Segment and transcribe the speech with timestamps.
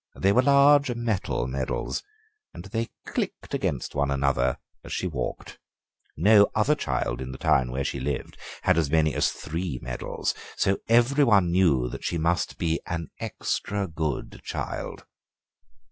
[0.15, 2.01] They were large metal medals
[2.55, 5.59] and they clicked against one another as she walked.
[6.17, 10.33] No other child in the town where she lived had as many as three medals,
[10.57, 15.05] so everybody knew that she must be an extra good child."